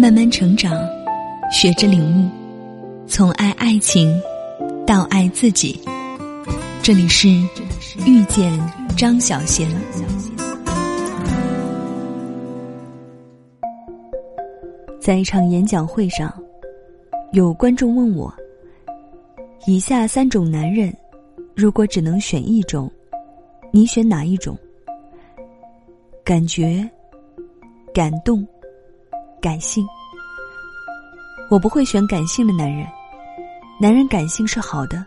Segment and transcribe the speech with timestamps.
[0.00, 0.74] 慢慢成长，
[1.52, 2.30] 学着领悟，
[3.06, 4.18] 从爱爱情
[4.86, 5.78] 到爱自己。
[6.82, 7.28] 这里是
[8.06, 8.50] 遇见
[8.96, 9.68] 张小贤。
[14.98, 16.32] 在一场演讲会上，
[17.32, 18.32] 有观众问我：
[19.66, 20.90] 以下三种男人，
[21.54, 22.90] 如果只能选一种，
[23.70, 24.56] 你选哪一种？
[26.24, 26.88] 感觉、
[27.92, 28.46] 感动、
[29.40, 29.86] 感性。
[31.48, 32.86] 我不会选感性的男人，
[33.80, 35.04] 男人感性是好的，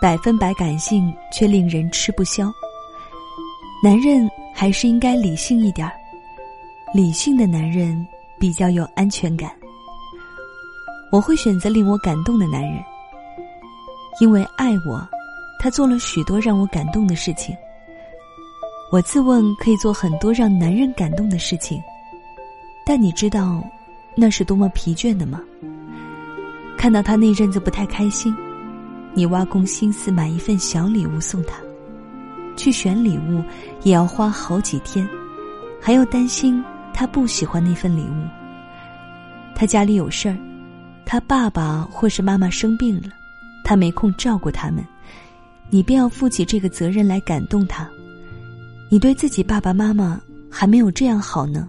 [0.00, 2.52] 百分百感性却令人吃不消。
[3.82, 5.92] 男人还是应该理性一点儿，
[6.94, 8.06] 理性的男人
[8.38, 9.50] 比较有安全感。
[11.10, 12.80] 我会选择令我感动的男人，
[14.20, 15.04] 因为爱我，
[15.58, 17.56] 他做了许多让我感动的事情。
[18.92, 21.82] 我自问可以做很多让男人感动的事情，
[22.90, 23.64] 但你知道。
[24.16, 25.40] 那是多么疲倦的吗？
[26.76, 28.34] 看到他那阵子不太开心，
[29.14, 31.54] 你挖空心思买一份小礼物送他，
[32.56, 33.44] 去选礼物
[33.84, 35.08] 也要花好几天，
[35.80, 36.60] 还要担心
[36.92, 38.26] 他不喜欢那份礼物。
[39.54, 40.36] 他家里有事儿，
[41.06, 43.08] 他爸爸或是妈妈生病了，
[43.62, 44.84] 他没空照顾他们，
[45.70, 47.88] 你便要负起这个责任来感动他。
[48.90, 51.68] 你对自己爸爸妈妈还没有这样好呢。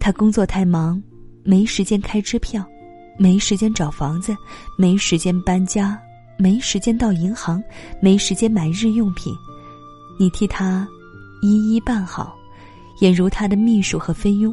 [0.00, 1.00] 他工作太忙，
[1.44, 2.64] 没时间开支票，
[3.18, 4.34] 没时间找房子，
[4.78, 6.00] 没时间搬家，
[6.38, 7.62] 没时间到银行，
[8.00, 9.32] 没时间买日用品。
[10.18, 10.88] 你替他
[11.42, 12.34] 一一办好，
[12.98, 14.52] 也如他的秘书和菲佣。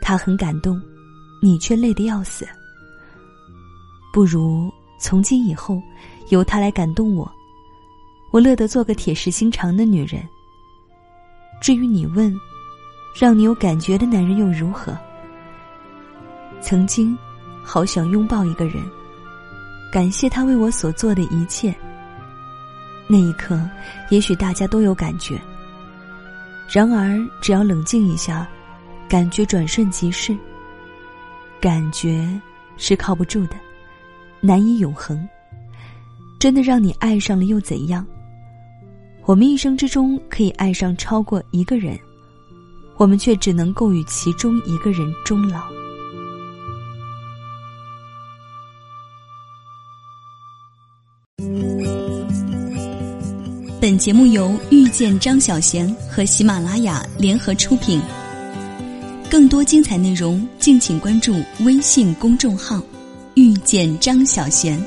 [0.00, 0.80] 他很感动，
[1.42, 2.46] 你却累得要死。
[4.12, 5.82] 不如从今以后，
[6.30, 7.28] 由他来感动我，
[8.30, 10.22] 我乐得做个铁石心肠的女人。
[11.60, 12.32] 至于你问。
[13.14, 14.96] 让你有感觉的男人又如何？
[16.60, 17.16] 曾经，
[17.62, 18.82] 好想拥抱一个人，
[19.92, 21.74] 感谢他为我所做的一切。
[23.06, 23.58] 那一刻，
[24.10, 25.40] 也许大家都有感觉。
[26.70, 28.46] 然而，只要冷静一下，
[29.08, 30.36] 感觉转瞬即逝。
[31.60, 32.28] 感觉
[32.76, 33.56] 是靠不住的，
[34.40, 35.28] 难以永恒。
[36.38, 38.06] 真的让你爱上了又怎样？
[39.24, 41.98] 我们一生之中可以爱上超过一个人。
[42.98, 45.62] 我们却只能够与其中一个人终老。
[53.80, 58.02] 本节目由遇见张小贤和喜马拉雅联合出品。
[59.30, 62.82] 更多精彩内容，敬请关注微信公众号
[63.34, 64.82] “遇见张小贤”。